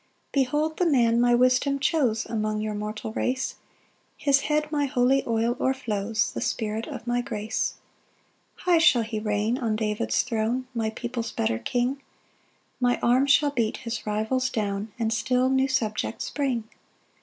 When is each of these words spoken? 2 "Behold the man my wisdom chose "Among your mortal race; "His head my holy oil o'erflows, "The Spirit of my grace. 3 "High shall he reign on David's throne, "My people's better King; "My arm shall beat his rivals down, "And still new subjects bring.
2 0.33 0.39
"Behold 0.41 0.77
the 0.77 0.85
man 0.87 1.21
my 1.21 1.35
wisdom 1.35 1.77
chose 1.77 2.25
"Among 2.25 2.59
your 2.59 2.73
mortal 2.73 3.13
race; 3.13 3.57
"His 4.17 4.39
head 4.49 4.71
my 4.71 4.85
holy 4.87 5.23
oil 5.27 5.55
o'erflows, 5.59 6.33
"The 6.33 6.41
Spirit 6.41 6.87
of 6.87 7.05
my 7.05 7.21
grace. 7.21 7.75
3 8.63 8.73
"High 8.73 8.77
shall 8.79 9.01
he 9.03 9.19
reign 9.19 9.59
on 9.59 9.75
David's 9.75 10.23
throne, 10.23 10.67
"My 10.73 10.89
people's 10.89 11.31
better 11.31 11.59
King; 11.59 12.01
"My 12.79 12.97
arm 13.03 13.27
shall 13.27 13.51
beat 13.51 13.77
his 13.85 14.07
rivals 14.07 14.49
down, 14.49 14.91
"And 14.97 15.13
still 15.13 15.49
new 15.49 15.67
subjects 15.67 16.31
bring. 16.31 16.63